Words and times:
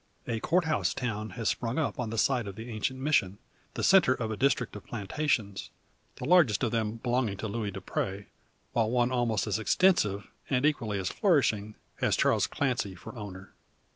A 0.27 0.39
Court 0.39 0.65
House 0.65 0.95
town 0.95 1.29
has 1.37 1.47
sprung 1.47 1.77
up 1.77 1.99
on 1.99 2.09
the 2.09 2.17
site 2.17 2.47
of 2.47 2.55
the 2.55 2.71
ancient 2.71 2.99
Mission, 2.99 3.37
the 3.75 3.83
centre 3.83 4.15
of 4.15 4.31
a 4.31 4.35
district 4.35 4.75
of 4.75 4.83
plantations 4.83 5.69
the 6.15 6.25
largest 6.25 6.63
of 6.63 6.71
them 6.71 6.95
belonging 6.95 7.37
to 7.37 7.47
Luis 7.47 7.71
Dupre; 7.71 8.25
while 8.73 8.89
one 8.89 9.11
almost 9.11 9.45
as 9.45 9.59
extensive, 9.59 10.25
and 10.49 10.65
equally 10.65 10.97
as 10.97 11.09
flourishing, 11.11 11.75
has 11.97 12.17
Charles 12.17 12.47
Clancy 12.47 12.95
for 12.95 13.15
owner. 13.15 13.53